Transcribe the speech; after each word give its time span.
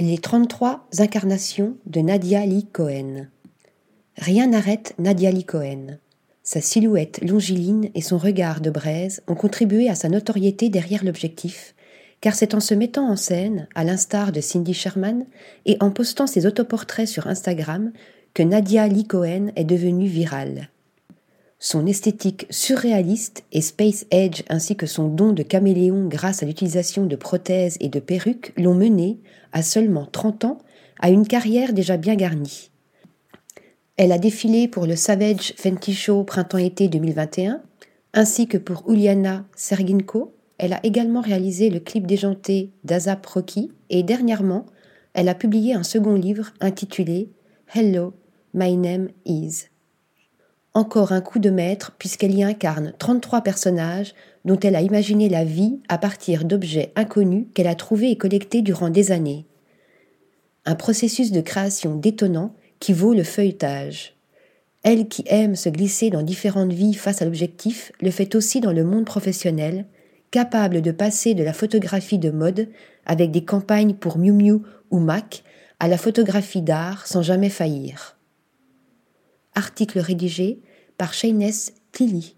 Les 0.00 0.18
33 0.18 0.86
incarnations 1.00 1.76
de 1.86 1.98
Nadia 1.98 2.46
Lee 2.46 2.68
Cohen. 2.72 3.26
Rien 4.16 4.46
n'arrête 4.46 4.94
Nadia 5.00 5.32
Lee 5.32 5.42
Cohen. 5.42 5.98
Sa 6.44 6.60
silhouette 6.60 7.18
longiligne 7.20 7.90
et 7.96 8.00
son 8.00 8.16
regard 8.16 8.60
de 8.60 8.70
braise 8.70 9.22
ont 9.26 9.34
contribué 9.34 9.88
à 9.88 9.96
sa 9.96 10.08
notoriété 10.08 10.68
derrière 10.68 11.04
l'objectif, 11.04 11.74
car 12.20 12.36
c'est 12.36 12.54
en 12.54 12.60
se 12.60 12.74
mettant 12.74 13.10
en 13.10 13.16
scène, 13.16 13.66
à 13.74 13.82
l'instar 13.82 14.30
de 14.30 14.40
Cindy 14.40 14.72
Sherman, 14.72 15.26
et 15.66 15.76
en 15.80 15.90
postant 15.90 16.28
ses 16.28 16.46
autoportraits 16.46 17.08
sur 17.08 17.26
Instagram, 17.26 17.90
que 18.34 18.44
Nadia 18.44 18.86
Lee 18.86 19.08
Cohen 19.08 19.48
est 19.56 19.64
devenue 19.64 20.06
virale. 20.06 20.68
Son 21.60 21.86
esthétique 21.86 22.46
surréaliste 22.50 23.44
et 23.50 23.60
Space 23.60 24.06
Edge 24.12 24.42
ainsi 24.48 24.76
que 24.76 24.86
son 24.86 25.08
don 25.08 25.32
de 25.32 25.42
caméléon 25.42 26.06
grâce 26.06 26.44
à 26.44 26.46
l'utilisation 26.46 27.04
de 27.04 27.16
prothèses 27.16 27.76
et 27.80 27.88
de 27.88 27.98
perruques 27.98 28.52
l'ont 28.56 28.76
menée, 28.76 29.18
à 29.52 29.62
seulement 29.62 30.06
30 30.06 30.44
ans, 30.44 30.58
à 31.00 31.10
une 31.10 31.26
carrière 31.26 31.72
déjà 31.72 31.96
bien 31.96 32.14
garnie. 32.14 32.70
Elle 33.96 34.12
a 34.12 34.18
défilé 34.18 34.68
pour 34.68 34.86
le 34.86 34.94
Savage 34.94 35.52
Fenty 35.56 35.94
Show 35.94 36.22
printemps-été 36.22 36.86
2021, 36.86 37.60
ainsi 38.14 38.46
que 38.46 38.58
pour 38.58 38.88
Uliana 38.88 39.44
Serginko. 39.56 40.34
Elle 40.58 40.72
a 40.72 40.80
également 40.86 41.20
réalisé 41.20 41.70
le 41.70 41.80
clip 41.80 42.06
déjanté 42.06 42.70
d'Azap 42.84 43.26
Rocky 43.26 43.72
et 43.90 44.04
dernièrement, 44.04 44.66
elle 45.12 45.28
a 45.28 45.34
publié 45.34 45.74
un 45.74 45.82
second 45.82 46.14
livre 46.14 46.52
intitulé 46.60 47.30
Hello, 47.74 48.14
My 48.54 48.76
Name 48.76 49.08
Is. 49.24 49.66
Encore 50.78 51.10
un 51.10 51.20
coup 51.20 51.40
de 51.40 51.50
maître 51.50 51.96
puisqu'elle 51.98 52.36
y 52.36 52.44
incarne 52.44 52.92
33 53.00 53.40
personnages 53.40 54.14
dont 54.44 54.60
elle 54.60 54.76
a 54.76 54.80
imaginé 54.80 55.28
la 55.28 55.42
vie 55.42 55.80
à 55.88 55.98
partir 55.98 56.44
d'objets 56.44 56.92
inconnus 56.94 57.46
qu'elle 57.52 57.66
a 57.66 57.74
trouvés 57.74 58.12
et 58.12 58.16
collectés 58.16 58.62
durant 58.62 58.88
des 58.88 59.10
années. 59.10 59.44
Un 60.66 60.76
processus 60.76 61.32
de 61.32 61.40
création 61.40 61.96
détonnant 61.96 62.54
qui 62.78 62.92
vaut 62.92 63.12
le 63.12 63.24
feuilletage. 63.24 64.14
Elle 64.84 65.08
qui 65.08 65.24
aime 65.26 65.56
se 65.56 65.68
glisser 65.68 66.10
dans 66.10 66.22
différentes 66.22 66.72
vies 66.72 66.94
face 66.94 67.22
à 67.22 67.24
l'objectif 67.24 67.90
le 68.00 68.12
fait 68.12 68.36
aussi 68.36 68.60
dans 68.60 68.72
le 68.72 68.84
monde 68.84 69.04
professionnel, 69.04 69.84
capable 70.30 70.80
de 70.80 70.92
passer 70.92 71.34
de 71.34 71.42
la 71.42 71.54
photographie 71.54 72.18
de 72.18 72.30
mode 72.30 72.68
avec 73.04 73.32
des 73.32 73.44
campagnes 73.44 73.94
pour 73.94 74.16
Miu 74.16 74.30
Miu 74.30 74.60
ou 74.92 75.00
Mac 75.00 75.42
à 75.80 75.88
la 75.88 75.98
photographie 75.98 76.62
d'art 76.62 77.08
sans 77.08 77.22
jamais 77.22 77.50
faillir. 77.50 78.16
Article 79.56 79.98
rédigé 79.98 80.60
par 80.98 81.14
Shayness 81.14 81.72
Tilly. 81.92 82.37